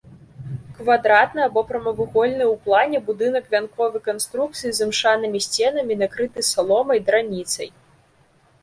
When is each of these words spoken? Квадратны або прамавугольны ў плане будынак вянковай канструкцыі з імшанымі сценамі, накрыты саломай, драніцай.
Квадратны 0.77 1.41
або 1.47 1.61
прамавугольны 1.71 2.45
ў 2.47 2.55
плане 2.69 3.03
будынак 3.11 3.45
вянковай 3.53 4.03
канструкцыі 4.09 4.69
з 4.79 4.89
імшанымі 4.89 5.39
сценамі, 5.49 5.93
накрыты 6.03 6.39
саломай, 6.53 6.97
драніцай. 7.13 7.69